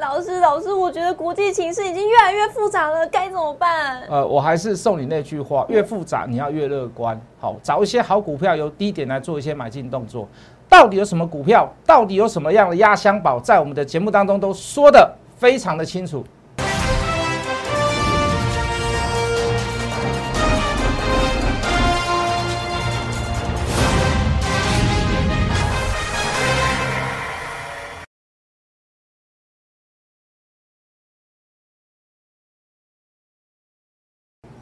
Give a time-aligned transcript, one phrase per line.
[0.00, 4.00] 老师，老师，我觉得国际情势已经越来越复杂了，该怎么办？
[4.08, 7.20] 呃，我还是送你那句话，越复杂你要越乐观。
[7.38, 10.26] 好，找一些好股票，由低点来做一些买进动作。
[10.70, 11.68] 到底有什么股票？
[11.84, 13.38] 到底有什么样的压箱宝？
[13.38, 16.24] 在我们的节目当中都说的非常的清楚。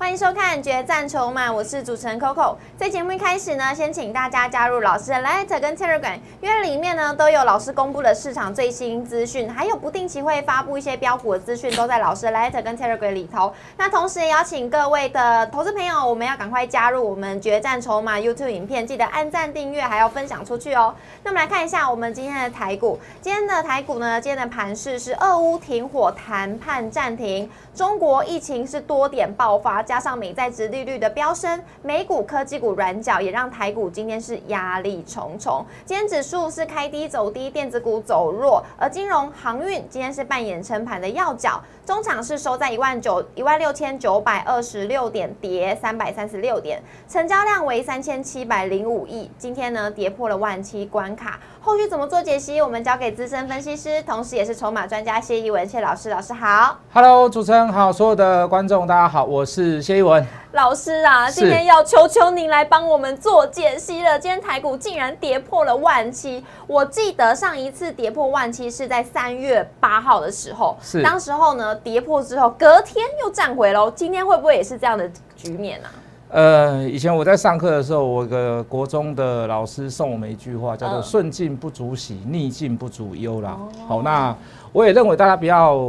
[0.08, 2.56] 欢迎收看《决战筹码》，我是主持人 Coco。
[2.78, 13.52] 在节目一开始呢，先请大家加入老师的 Letter 跟 Telegram，因为里面呢都有老师公布的市场最新资讯，还有不定期会发布一些标股的资讯，都在老师的 Letter 跟 Telegram 里头。
[13.76, 20.94] 那同时也邀请各位的投资朋友，我们要赶快加入我们《决战筹码》YouTube 影片，记得按赞、订阅，还要分享出去哦。
[21.22, 35.66] 那我们来看一下我们今天的台股，今天的台股呢，今天的盘势是俄乌停火谈判暂停，中国疫情是多点爆发，加加上美债值利率的飙升，美股科技股软脚也让台股今天是压力重重。
[35.84, 41.60] 今天指数是开低走低，电子股走弱，而金融航运今天是扮演撑盘的要角。
[41.84, 49.28] 中场是收在一万九一万六千九百二十六点，跌三百三十六点，成交量为三千七百零五亿。
[49.36, 51.40] 今天呢，跌破了万七关卡。
[51.60, 52.60] 后续怎么做解析？
[52.60, 56.08] 我们交给资深分析师，同时也是筹码专家谢一文谢老师。
[56.08, 60.22] 老师好，Hello，主持人好，所有的观众大家好，我是谢一文
[60.52, 61.30] 老师啊。
[61.30, 64.18] 今天要求求您来帮我们做解析了。
[64.18, 71.74] 今天台股竟然跌破了万七，我记得上一次跌破万七是在三月八号的时候，是当时候呢。
[71.76, 73.90] 跌破之后，隔天又站回喽。
[73.90, 75.88] 今天会不会也是这样的局面呢？
[76.28, 83.56] 呃，以前我在上课的时候，我个国中的老师送我们一句话，叫做“顺境不足喜，逆境不足忧”啦。
[83.86, 84.36] 好，那
[84.70, 85.82] 我也认为大家不要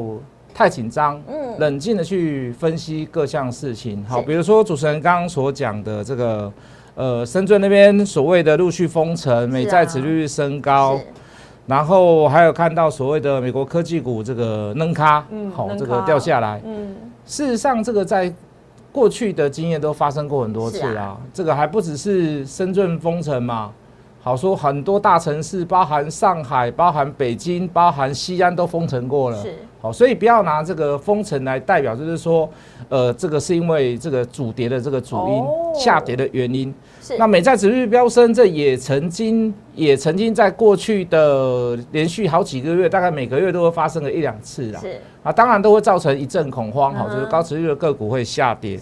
[0.54, 4.04] 太紧张，嗯，冷静的去分析各项事情。
[4.06, 6.52] 好，比如说主持人刚刚所讲的这个，
[6.96, 11.00] 呃，深圳那边所谓的陆续封城，美债殖利率升高。
[11.68, 15.24] 然后还有看到所谓的美国科技股这个扔咖，
[15.54, 16.60] 好，这个掉下来。
[16.66, 16.96] 嗯，
[17.28, 18.34] 事实上，这个在
[18.92, 21.16] 过去的经验都发生过很多次啊。
[21.32, 23.72] 这个还不只是深圳封城嘛，
[24.22, 29.42] 好说很多大城市，包含上海、包含北京、包含西安都封城过了。
[29.42, 32.48] 是，好，所以不要拿这个封城来代表，就是说，
[32.90, 36.74] 呃，这个是因为这个主跌的这个主因下跌的原因。
[37.02, 44.82] 是那美债指数飙升，这也曾经也曾经在过去的连续好几个月，大概每个月都会发生个一两次啦。
[44.82, 48.78] 是啊，当然都会造成一阵恐慌，哈，就是高持率的个股会下跌。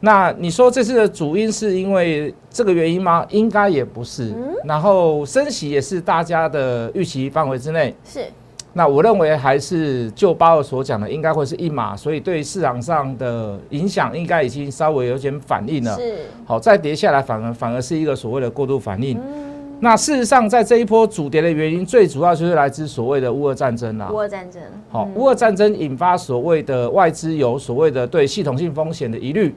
[0.00, 3.26] 那你说这次的主因是因为这个原因吗？
[3.30, 4.34] 应该也不是。
[4.64, 7.94] 然后升息也是大家的预期范围之内。
[8.04, 8.24] 是。
[8.72, 15.96] 那我认为还是就鲍尔所讲的，应该会是一码，所以对市场上的影响应该已经稍微有点反应了。
[15.96, 19.18] 是，好，再跌下来反而反而是一个所谓的过度反应。
[19.18, 24.08] 嗯，那事实上在这一波主跌的原因，最主要就是来自所谓的乌俄战争啦。
[24.12, 29.52] 乌俄战争，好，乌俄战争引发所谓的外资有所谓的对系统性风险的疑虑。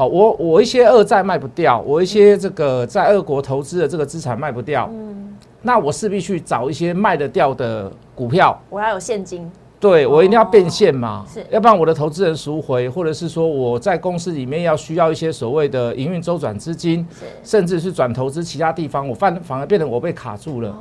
[0.00, 4.88] 好，我我一些二债卖不掉，我一些这个在俄国投资的这个资产卖不掉。
[4.90, 5.36] 嗯。
[5.60, 17.06] 那我势必去找一些卖得掉的股票，我要有现金，对我一定要变现嘛，是，要不然我的投资人赎回，或者是说我在公司里面要需要一些所谓的营运周转资金，
[17.44, 20.74] 甚至是转投资其他地方，我反反而变成我被卡住了。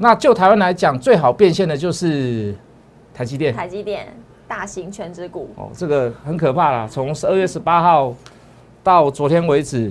[0.00, 2.52] 那就台湾来讲，最好变现的就是
[3.14, 4.08] 台积电，台积电
[4.48, 8.12] 大型全职股，哦，这个很可怕啦，从十二月十八号
[8.84, 9.90] 到昨天为止。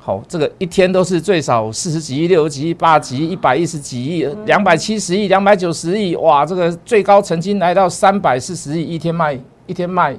[0.00, 6.46] 好，这个一天都是最少四十几亿、六十几亿、八十几亿、一百一十几亿、两百七十亿、两百九十亿，哇！
[6.46, 10.16] 这个最高曾经来到三百四十亿，一天卖一天卖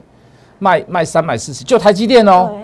[0.59, 2.55] 卖卖三百四十，就台积电哦。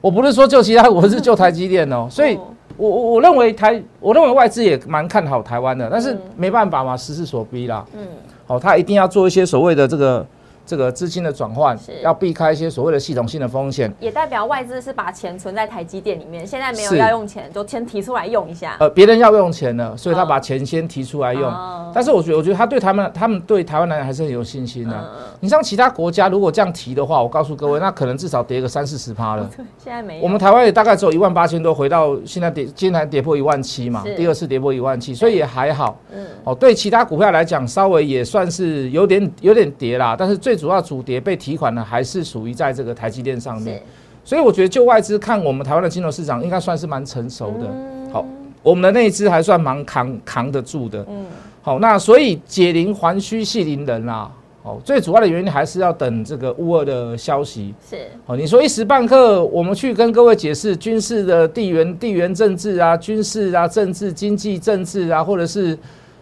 [0.00, 2.08] 我不是说就其他，我是就 台积电哦。
[2.10, 2.36] 所以，
[2.76, 7.86] 我我我认为台，我认为外资也蛮看好台湾的，但是没办法嘛，时势所逼啦。
[7.94, 8.04] 嗯，
[8.44, 10.26] 好，他一定要做一些所谓的这个。
[10.64, 18.76] 这个资金的转换要避开一些所谓的系统性的风险，也代表外资是把钱存在台积电里面，现在没有要用钱，就先提出来用一下。
[18.80, 21.52] 呃，别人要用钱了，所以他把钱先提出来用。
[21.94, 25.10] 但是我觉得，我觉得他对他们，他们对台湾人还是很有信心的。
[25.40, 29.50] 你像其他国家，如果这样提的话，我告诉各位，那可能至少跌个三四十趴了。
[29.82, 30.22] 现在没有。
[30.22, 35.98] 我们台湾也大概只有一万八千多，回到现在跌，今天跌破一万七嘛，第二次跌破一万七，所以也还好。
[36.14, 36.24] 嗯。
[36.44, 41.36] 哦，对其他股票来讲，稍微也算是有点有点跌啦，但是最主要主跌被。
[41.42, 43.82] 提款的还是属于在这个台积电上面，
[44.24, 48.12] 所以我觉得就外资看我们台湾的金融市场应该算是蛮成熟的。
[48.12, 48.24] 好，
[48.62, 51.04] 我们的内资还算蛮扛扛得住的。
[51.08, 51.24] 嗯，
[51.60, 54.30] 好，那所以解铃还须系铃人啦。
[54.62, 57.74] 哦，最主要的原因还是要等这个乌二的消息。
[57.90, 57.96] 是，
[58.26, 65.76] 哦，你说一时半刻，我们去跟各位解释军事的地缘、地缘政治啊、军事啊、政治、经济、政治啊，或者是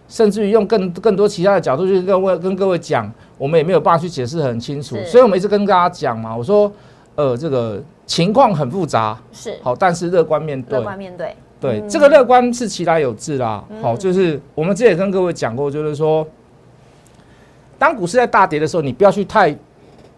[0.08, 4.96] 甚至于用更更多其他的角度去跟位跟各位讲，我们也没有办法去解释很清楚。
[5.06, 6.70] 所以我们一直跟大家讲嘛，我说，
[7.14, 13.64] 呃，这个情况很复杂，是好，但是乐观面对，乐观面对，对，这个乐观是其来有志啦。
[13.80, 16.26] 好，就是我们之前跟各位讲过，就是说。
[17.78, 19.56] 当股市在大跌的时候，你不要去太，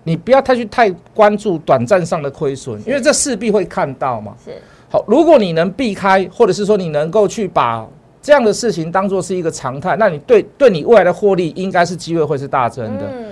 [0.03, 4.35] 你不要太去太关注短暂上的亏损，因为这势必会看到嘛。
[4.45, 4.51] 是。
[4.91, 7.87] 好，如果你能避开，或者是说你能够去把
[8.23, 13.05] 这样的事情当做是一个常态，那你对对你未来的获利应该是机会会是大增的。
[13.13, 13.27] 嗯。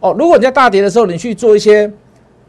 [0.00, 1.90] 哦，如果你在大跌的时候，你去做一些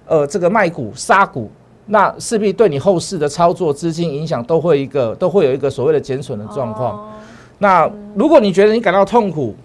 [0.05, 1.49] 呃这个卖股杀股，
[1.85, 7.13] 那势必对你后市的操作资金影响都会一个都会有一个所谓的减损的状况。
[7.59, 9.55] 那如果你觉得你感到痛苦，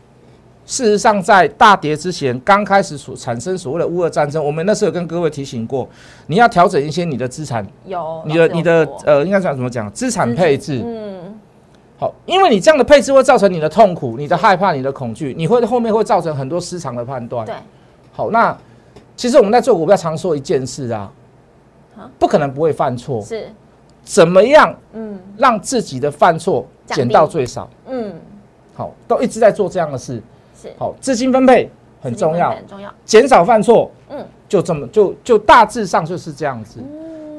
[0.67, 5.89] 事实上，在大跌之前，刚开始所产生所谓的乌俄战争，我们那时候有跟各位提醒过，
[6.29, 9.91] 你要调整一些你的资产，有你的你的呃，应该讲怎么讲？
[9.91, 11.00] 资产配置，嗯，
[12.01, 17.45] 好，因为你这样的配置会造成你的痛苦、你的害怕、你的恐惧，你会后面会造成很多失常的判断。
[17.45, 17.55] 对，
[18.11, 18.57] 好，那
[19.15, 21.13] 其实我们在做股票常说一件事啊，
[22.19, 23.53] 不可能不会犯错，是，
[24.03, 24.75] 怎么样？
[24.95, 27.69] 嗯，让自己的犯错减到最少。
[27.87, 28.15] 嗯，
[28.75, 30.23] 好，都一直在做这样的事。
[30.59, 30.73] 是。
[30.79, 31.71] 好，资金分配
[32.01, 36.81] 很重要，很重要，减少犯错，嗯，就这么就就大致上就是这样子。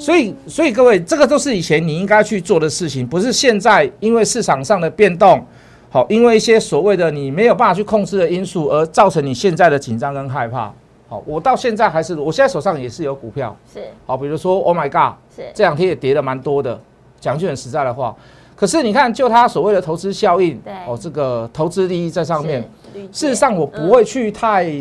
[0.01, 5.45] 所以所以各位，这个都是以前你应该去做的事情，不是现在因为市场上的变动，
[5.91, 10.73] 好，因为一些所谓的你没有办法去控制的因素而造成你现在的紧张跟害怕。
[11.07, 16.79] 好，我到现在还是，我现在手上也是有股票，是好，比如说 Oh my God，是这两天也跌了蛮多的，
[17.19, 18.15] 讲句很实在的话。
[18.55, 22.67] 可是你看，就它所谓的投资效应，对哦，这个投资利益在上面。
[23.11, 24.71] 事实上，我不会去太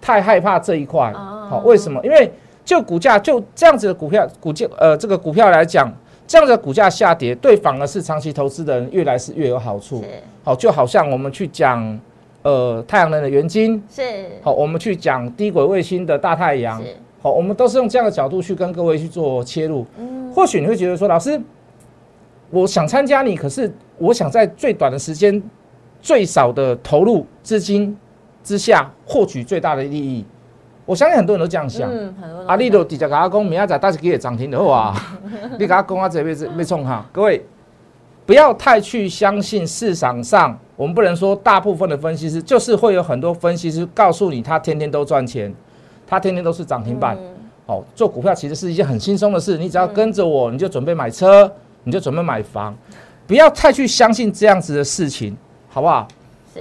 [0.00, 1.12] 太害怕这一块。
[1.12, 2.00] 好，为什么？
[2.04, 2.32] 因为
[2.64, 5.92] 就股价就这样子的股票，股价呃，这个股票来讲，
[6.26, 10.02] 这样的股价下跌，对反而是长期投资的人越来是越有好处。
[10.42, 12.00] 好，就好像我们去讲
[12.42, 14.02] 呃太阳能的元晶，是
[14.42, 16.82] 好，我们去讲低轨卫星的大太阳，
[17.20, 19.84] 好，我们都是用这样的角度去跟各位去做切入。
[19.98, 21.40] 嗯，或许你会觉得说，老师。
[22.50, 25.42] 我想参加你，可是我想在最短的时间、
[26.00, 27.96] 最少的投入资金
[28.44, 30.24] 之下获取最大的利益。
[30.84, 31.90] 我相信很多人都这样想。
[31.90, 32.44] 嗯，很多。
[32.46, 34.94] 阿力都底下跟他讲，明仔载大家给涨停的话，
[35.52, 37.04] 你给他讲啊，这辈子没冲哈。
[37.12, 37.44] 各位
[38.26, 45.52] 不要太去相信市场上，我们不能说大部分的分析师，就是会有很多分析师告诉你他天天都赚钱，
[46.06, 47.16] 他天天都是涨停板。
[47.66, 51.50] 哦，做股票其实是一件很轻松的事，你只要跟着我，你就准备买车。
[51.86, 52.74] 你就准备买房，
[53.26, 55.36] 不要太去相信这样子的事情，
[55.68, 56.08] 好不好？
[56.54, 56.60] 是，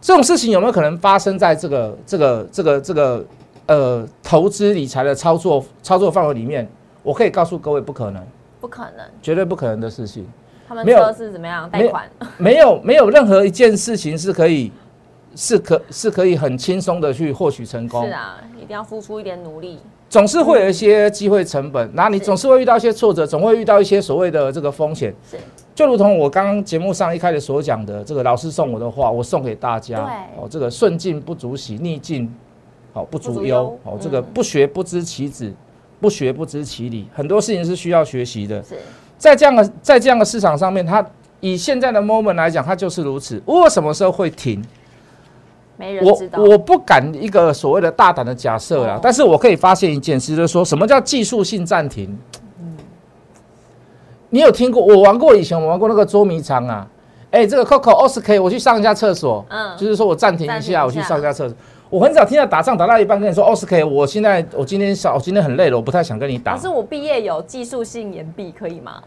[0.00, 3.26] 这种事情有没有可能发生在这个这个这个这个
[3.66, 6.68] 呃投资理财的操作操作范围里面？
[7.02, 8.22] 我可以告诉各位，不可能，
[8.60, 10.26] 不可能，绝对不可能的事情。
[10.66, 12.10] 他们说是怎么样贷款？
[12.36, 14.72] 没有没有任何一件事情是可以
[15.36, 18.04] 是可是可以很轻松的去获取成功。
[18.04, 19.78] 是啊，一定要付出一点努力。
[20.08, 25.14] 总是会有一些机会成本，那你总是会遇到一些挫折，总会遇到一些所谓的这个风险。
[25.28, 25.36] 是，
[25.74, 30.00] 就如同我刚刚节目上一开始所讲的，这个老师送我的话，我送给大家。
[30.36, 32.32] 哦，这个顺境不足喜，逆境
[32.96, 33.78] 好不足忧。
[33.84, 35.52] 哦，这个不学不知其子，
[36.00, 37.06] 不学不知其理。
[37.14, 38.64] 很多事情是需要学习的。
[39.18, 41.04] 在这样的在这样的市场上面，它
[41.40, 43.42] 以现在的 moment 来讲，它就是如此。
[43.44, 44.64] 我什么时候会停？
[46.02, 52.18] 我我不敢一个所谓的大胆的假设啦，但是我可以发现一件事，就是说什么叫技术性暂停？
[52.58, 52.74] 嗯，
[54.30, 54.82] 你有听过？
[54.82, 56.88] 我玩过以前，我玩过那个捉迷藏啊。
[57.30, 59.44] 哎，这个 Coco o s K，我去上一下厕所。
[59.50, 61.56] 嗯，就是说我暂停一下，我去上一下厕所。
[61.88, 66.54] 我很少听到打仗打到一半跟你说 o s K，我现在我今天少，我今天很累了，我不太想跟你打。
[66.56, 69.00] 可是我毕业有技术性延毕，可以吗？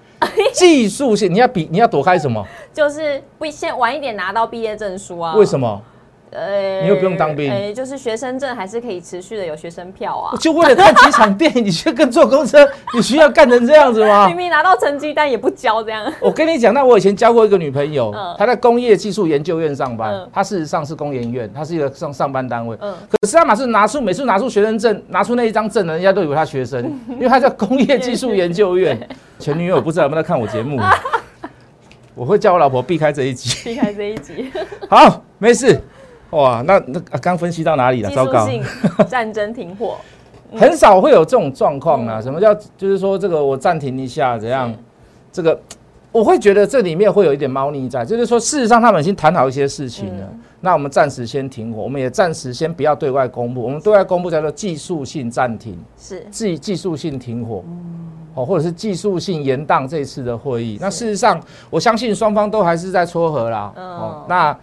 [0.53, 2.45] 技术性，你要比你要躲开什么？
[2.73, 5.35] 就是不先晚一点拿到毕业证书啊？
[5.35, 5.81] 为什么？
[6.31, 10.37] 呃，你又不用当兵，哎，就是学生证还是可以持续的有学生票啊。
[10.37, 14.27] 就为了看几场电影，你去跟坐公车，你需要干成这样子吗？
[14.29, 16.11] 明明拿到成绩单也不交，这样。
[16.21, 22.77] 我跟你讲，那我以前交过一个女朋友，她在工业技术研究院上班，她事实上是工研院，她是一个上上班单位。
[22.81, 22.93] 嗯。
[23.09, 28.97] 可是她马是拿出每次拿出学生证，拿出那一张证，人家都以为她学生，因为她在工业技术研究院。
[29.39, 30.79] 前女友不知道有没有在看我节目，
[32.13, 34.51] 我会叫我老婆避开这一集，避开这一集。
[34.89, 35.81] 好，没事。
[36.31, 38.09] 哇，那那刚分析到哪里了？
[38.11, 38.47] 糟糕，
[39.09, 39.97] 战争停火，
[40.55, 42.21] 很少会有这种状况啊。
[42.21, 44.71] 什么叫就是说这个我暂停一下，怎样？
[45.31, 45.59] 这个
[46.11, 50.27] 我会觉得这里面会有一点猫腻在，就是说事实上他们已经谈好一些事情了，
[50.61, 57.63] 那我们暂时先停火，我们也暂时先不要对外公布，我们对外公布叫做技术性暂停，是技技术性停火，
[58.35, 60.77] 哦，或者是技术性延宕这次的会议。
[60.79, 64.55] 那事实上，我相信双方都还是在撮合啦，哦，那。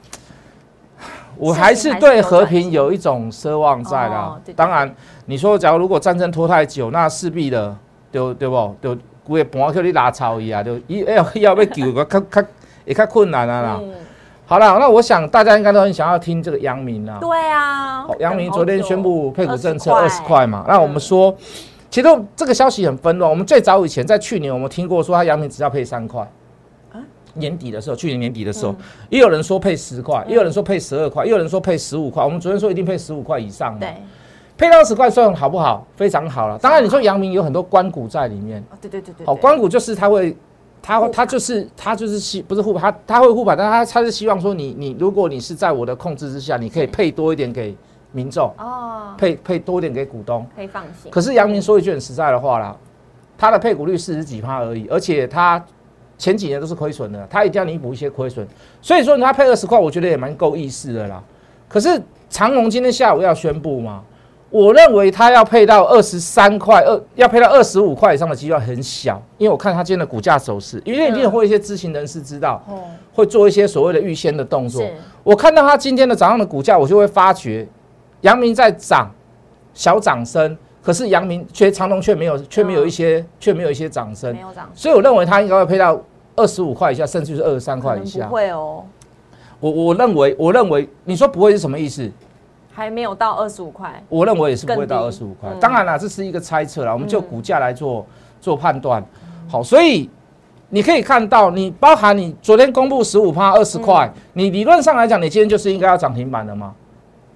[1.38, 4.38] 我还是对和平有一种奢望在啦。
[4.54, 4.92] 当然，
[5.26, 7.76] 你说假如如果战争拖太久，那势必的，
[8.10, 8.74] 对对不？
[8.82, 12.42] 就规个盘去你拉草伊啊，就一 要要被救个，较较
[12.84, 13.80] 也较困难啊啦。
[14.46, 17.18] 好了，那我想大家应该都很想要听这个杨明啊。
[17.20, 20.64] 对啊，杨明昨天宣布配股政策二十块嘛。
[20.68, 21.36] 那我们说，
[21.90, 23.28] 其实这个消息很纷乱。
[23.28, 26.24] 我们最早以前在去年，我们听过说他阳明只要配三块。
[27.36, 28.74] 年底的时候，去年年底的时候，
[29.08, 32.24] 也有人说配十块，也有人说配十二块，也有人说配十五块。
[32.24, 33.94] 我们昨天说一定配十五块以上嘛，对，
[34.56, 35.86] 配到十块算好不好？
[35.96, 36.58] 非常好了。
[36.58, 40.36] 当然你说阳明有很多关股在里面，对对对对，好关股就是他会，
[40.82, 47.76] 他他就是他就是希不是护他他会护盘，但他他是希望说你你如果你是在我的控制之下，你可以配多一点给
[48.12, 51.10] 民众哦，配配多一点给股东，可以放心。
[51.10, 52.76] 可是阳明说一句很实在的话啦，
[53.36, 55.62] 他的配股率四十几趴而已，而且他。
[56.18, 58.46] 前几年都是亏损的，他一定要弥补一些亏损，
[58.80, 61.22] 所以说他配二十块，我觉得也蛮够意思的啦。
[61.68, 64.02] 可是长隆今天下午要宣布嘛，
[64.50, 72.64] 我认为他要配到二十三块二，要配到二十五块以上的机会很小，因为我看他今天的股价走势，因为一定会一些知情人士知道，
[73.12, 74.82] 会做一些所谓的预先的动作。
[75.22, 77.68] 我看到他今天的早上的股价，我就会发觉，
[78.22, 79.10] 阳明在涨，
[79.74, 80.56] 小涨升。
[80.86, 86.00] 可是阳明却长隆却没有，却没有一些，却没有一些掌声，没有涨，所以我认为它应该会配到
[86.36, 88.28] 二十五块以下，甚至是二十三块以下。
[88.28, 88.84] 不会哦，
[89.58, 92.08] 我我认为，我认为你说不会是什么意思？
[92.72, 95.50] 还没有到二十五块，我认为也是不会到二十五块。
[95.60, 98.06] 当然了，这是一个猜测啦，我们就股价来做
[98.40, 99.04] 做判断。
[99.48, 100.08] 好，所以
[100.68, 106.72] 你可以看到，你包含你昨天公布十五趴二十块，你理论上来讲，你今天就是应该要涨停板的吗？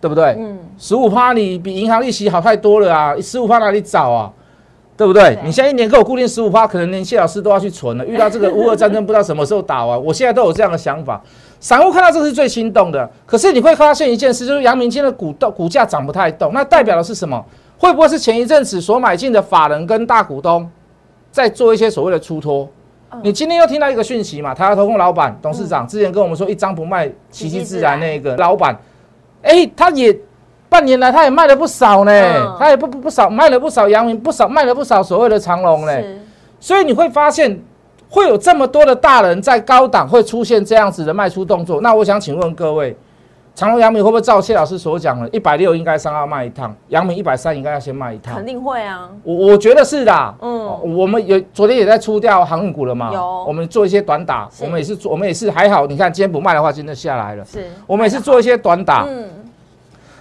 [0.01, 0.37] 对不对？
[0.39, 3.15] 嗯，十五趴你比银行利息好太多了啊！
[3.21, 4.33] 十五趴哪里找啊？
[4.97, 5.39] 对不对？
[5.45, 8.05] 你现在一年给我固定十五趴，可能连谢老师都要去存了。
[8.09, 10.05] 遇到这个乌俄战争，不知道什么时候打完。
[10.05, 11.21] 我现在都有这样的想法。
[11.59, 17.43] 散户看到这是最心动的，可是你会发现一件事，就是阳明今的股动股价涨不太动，那代表的是什么？
[17.79, 20.69] 会不会是前一阵子所买进的法人跟大股东
[21.31, 22.69] 在做一些所谓的出脱？
[23.23, 24.55] 你今天又听到一个讯息嘛？
[24.55, 28.79] 台湾投控老板、董事长之前跟我们说，一张不卖，奇迹自然那个老板。
[29.43, 30.17] 哎，他也
[30.69, 35.93] 半年来，他也卖了不少呢，他也不不不少卖了不少阳明，不少卖了不少所谓的长龙呢。
[36.61, 37.59] 所以你会发现，
[38.09, 41.81] 会有这么多的大人在高档会出现这样子的卖出动作。
[41.81, 42.97] 那我想请问各位，
[43.55, 48.35] 长隆、阳明会不会照谢老师所讲的，一百六应该上要卖一趟，阳明一百三应该要先卖一趟？
[48.35, 50.35] 肯定会啊，我我觉得是的。
[50.41, 53.11] 嗯，我们有昨天也在出掉航运股了嘛？
[53.13, 55.87] 有，我们做一些短打，我们也是做，我们也是还好。
[55.87, 57.45] 你看今天不卖的话，今天下来了。
[57.45, 59.05] 是，我们也是做一些短打。
[59.07, 59.29] 嗯。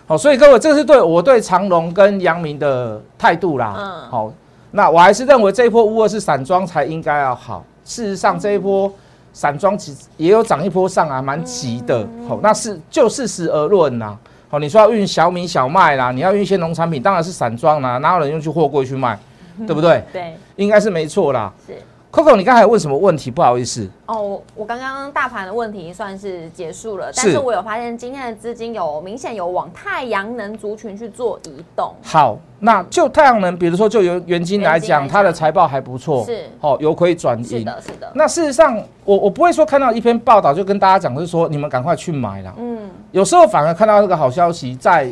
[0.05, 3.75] 好，所以各位，这是对我对长隆跟阳明的态度啦。
[3.77, 4.33] 嗯，好，
[4.71, 7.63] 那我还是认为这一波乌二是散装才应该要好。
[7.85, 8.91] 事实上，这一波
[9.39, 12.05] 散装其实也有涨一波上来，蛮急的。
[12.27, 14.17] 好，那是就事实而论呐。
[14.49, 19.17] 好，你说要运小米、小麦啦，你要运一些农产品，当然是散装啦，哪有人用去货柜去卖，
[19.65, 20.03] 对不对？
[20.11, 21.53] 对，应该是没错啦。
[21.65, 21.73] 是。
[22.11, 23.29] Coco，你刚才问什么问题？
[23.29, 23.87] 不好意思。
[24.07, 31.93] 哦，我刚刚大盘的问题算是结束了，但是我有发现今天的资金有明显有往太阳能族群去做移动。
[32.01, 37.45] 好，那就太阳能，比如说就由元金来讲，它的财报还不错，是，好，由亏转盈。
[37.45, 38.11] 是的，是的。
[38.15, 38.75] 那事实上，
[39.05, 42.51] 我我不会说看到一篇报道就跟大家讲，就是说你们赶快去买了。
[42.57, 42.89] 嗯。
[43.11, 45.05] 有时候反而看到这个好消息，在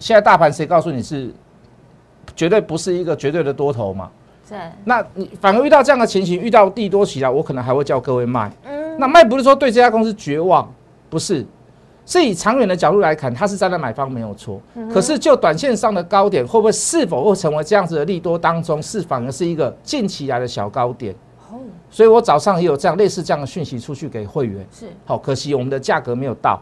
[0.00, 1.30] 现在大盘谁告诉你是
[2.34, 4.10] 绝对不是一个绝对的多头嘛？
[4.48, 8.50] 对，那你反而遇到这样的情形，遇到利多起来，我可能还会叫各位卖。
[8.64, 10.70] 嗯，那卖不是说对这家公司绝望，
[11.08, 11.46] 不是，
[12.04, 14.60] 是以长远的角度来看，它是站在买方没有错。
[14.92, 21.14] 可是就短线上的高点，会不会是否会成为这样子的利多当中，是反而是一个近期来的小高点？
[21.50, 21.56] 哦，
[21.90, 24.66] 所以我早上也有这样类似这样的讯息出去给会员。
[24.70, 26.60] 是，好可惜我们的价格没有到，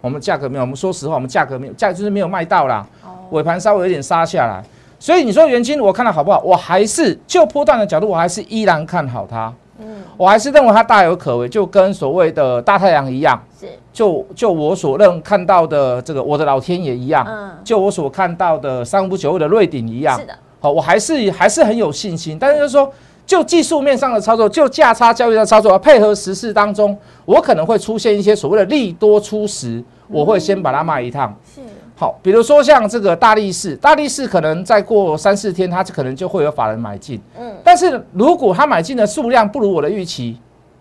[0.00, 2.86] 我们价格没有，我们说实话，我们价格没有，价就是没有卖到啦。
[3.04, 4.64] 哦，尾盘稍微有点杀下来。
[4.98, 6.40] 所以你说元金我看到好不好？
[6.44, 9.52] 我还是就波段的角度，我还是依然看好它。
[9.78, 13.38] 嗯，我还是认为它大有可为，就跟所谓的大太阳一样。
[13.60, 17.26] 是，就就我所认看到的这个我的老天爷一样。
[17.28, 20.18] 嗯，就我所看到的三五九二的瑞鼎一样。
[20.18, 20.34] 是的。
[20.60, 22.38] 好，我还是还是很有信心。
[22.38, 22.90] 但是就是说，
[23.26, 31.36] 就技术面上的操作，就价差交易的操作，配合时事当中，我可能会出现一些所谓的利多出时，我会先把它卖一趟。
[31.54, 31.60] 是。
[31.98, 37.18] 好，比如说像这个大力士，大力士可能再过三四天，它可能就会有法人买进。
[37.40, 40.38] 嗯，但是如果他买进的数量不如我的预期，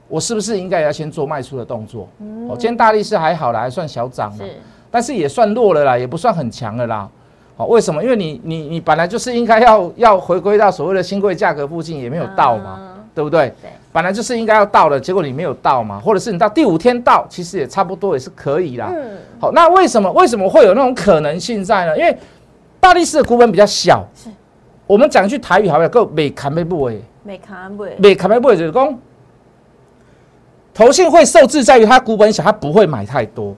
[0.10, 2.10] 我是不是应该要先做卖出的动作？
[2.50, 4.44] 哦，今天大力士还好啦，还算小涨嘛，
[4.92, 7.10] 但是也算弱了啦，也不算很强了啦。
[7.56, 8.04] 好，为什么？
[8.04, 13.48] 因为你你你本来就是应该要要回归到所谓的新贵价格附近，也没有到嘛，对不对？
[13.62, 18.92] 对，本来就是应该要到的，结果你没有到嘛，或者是你到第五天到，其实也差不多也是可以啦。
[18.94, 21.98] 嗯，好，那为什么为什么会有那种可能性在呢？
[21.98, 22.16] 因为
[22.80, 24.30] 大力士的股本比较小，是，
[24.86, 25.88] 我们讲一句台语好不好？
[25.88, 29.00] 够美砍美不为，美砍不为，美砍没不为就是讲，
[30.74, 33.56] 投信会受制在于它股本小，它不会买太多。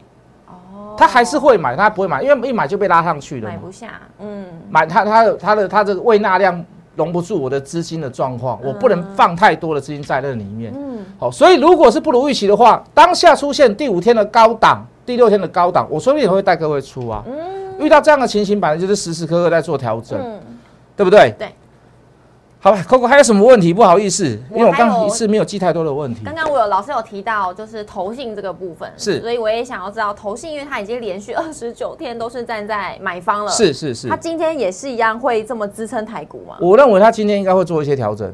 [1.00, 3.48] 他还是会买，他不会买，因为一买就被拉上去了。
[3.48, 6.66] 买不下，嗯，买他他的他的他这个胃纳量
[6.98, 10.74] 容不住我的资金的状况，我不能放太多的资金在那里面。
[10.75, 17.24] 嗯，好，所以如果是不如预期的话，当下出现第五天的高档，第六天的高档，我说不定也会带各位出啊。
[17.27, 20.20] 嗯，遇到这样的情形，本来就是时时刻刻在做调整，
[20.96, 21.34] 对不对？
[21.38, 21.48] 对。
[22.68, 23.74] 好，Coco 还有什么问题？
[23.74, 26.22] 不好意思，因为我刚一次没有记太多的问题。
[26.26, 36.58] 刚刚我有老师有提到，就是投信这个部分，是，所以我也想要知道投信，因为它已经连续二十九天都是站在买方了，是是是，它今天也是一样会这么支撑台股吗？
[36.60, 38.28] 我认为它今天应该会做一些调整。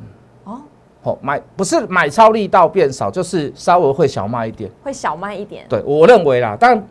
[0.45, 0.59] 哦，
[1.03, 5.63] 好，买不是买超力道变少，就是稍微会小卖一点，会小卖一点。
[5.69, 6.83] 对我认为啦，但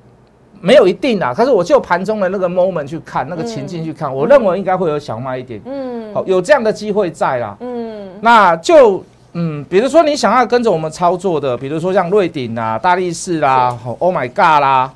[0.60, 1.34] 没有一定啦。
[1.34, 5.60] 可是我就盘中的那个 moment 去看，那个情境去看，我认为应该会有小卖一点。
[5.64, 7.56] 嗯，好，有这样的机会在啦。
[7.60, 8.08] 嗯。
[8.20, 14.92] 那就嗯，比如说你想要跟着我们操作的，比如说像瑞鼎啊、大力士啦、好 Oh my God 啦，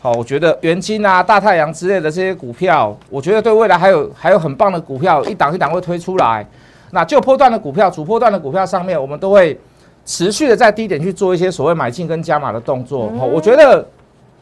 [0.00, 6.46] 好，我觉得元金啊、大太阳之类的这些股票，我觉得对未来还有还有很棒的股票，一档一档会推出来。
[6.92, 9.58] 那就波段的股票、主波段的股票上面，我们都会
[10.06, 13.12] 持续的在低点去做一些所谓买进跟加码的动作。
[13.18, 13.84] 好，我觉得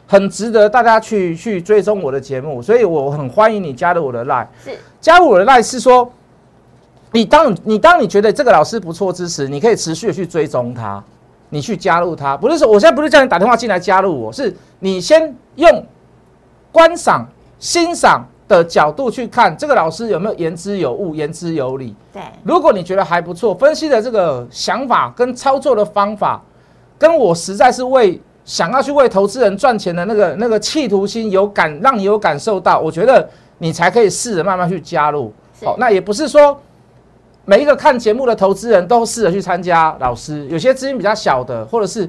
[0.05, 4.45] 很值得大家去去追踪我的节目，所以我很欢迎你加入我的 line。
[4.63, 6.09] 是加入我的 line 是说。
[7.11, 11.03] 你当你当你觉得这个老师不错之时，你可以持续的去追踪他，
[11.49, 12.37] 你去加入他。
[12.37, 15.85] 不是说我现在不是叫你打电话进来加入我，是你先用
[16.71, 21.95] 观赏、欣赏的角度去看这个老师有没有言之有物、言之有理。
[22.13, 26.39] 对，如果你觉得还不错，分析的这个想法跟操作的方法，
[26.99, 35.33] 跟我实在是为想要去为投资人赚钱的那个那个企图心有感，让你有感受到，我觉得你才可以试着慢慢去加入。
[35.65, 36.55] 好，那也不是说。
[37.49, 42.07] 每一个看节目的投资人都试着去参加老师，有些资金比较小的，或者是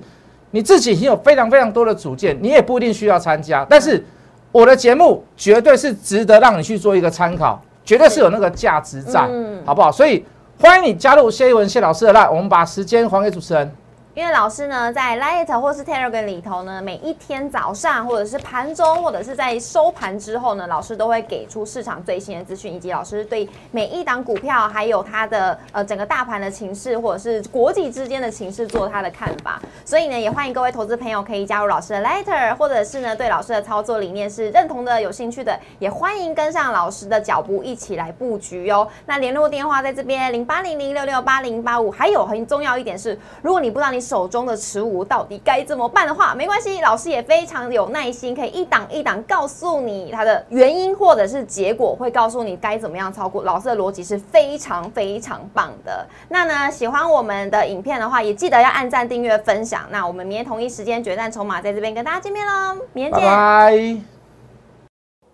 [0.51, 3.67] 你自己已经有非常非常多的主见，你也不一定需要参加。
[3.67, 4.05] 但是
[4.53, 9.27] 我的节目绝对是值得让你去做一个参考，绝对是有那个价值在，
[9.65, 9.91] 好不好？
[9.91, 10.23] 所以
[10.59, 13.73] 欢迎你加入谢一文谢老师的 line，我们把时间还给主持人。
[14.21, 29.59] 因为老师呢，在 Light 或是 Telegram 里头呢，每一天早上或者是盘中或者是在收盘之后呢，老师都会给出市场最新的资讯，以及老师对每一档股票还有它的呃整个大盘的情势或者是国际之间的情势做他的看法。
[29.87, 38.87] 所以呢，也欢迎各位投资朋友可以加入老师的 Light，或者是呢对老师的操作理念是认同的、有兴趣的，也欢迎跟上老师的脚步一起来布局哟。
[39.07, 41.91] 那联络电话在这边零八零零六六八零八五。
[41.91, 53.45] 还有很重要一点是，如果你不知道你手中的持股到底该怎么办的话，没关系，老师也非常有耐心，可以一档一档告诉你它的原因或者是结果，会告诉你该怎么样操作。
[53.45, 56.05] 老师的逻辑是非常非常棒的。
[56.29, 59.87] 那呢，喜欢我们的影片的话，也记得要按赞、订阅、分享。
[59.91, 63.73] 那我们明天同一时间决战筹码在这边跟大家见面喽，明天见，拜。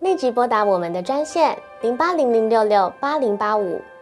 [0.00, 3.80] 立即拨打我们的专线零八零零六六八零八五。